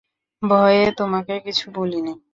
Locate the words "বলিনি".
1.75-2.13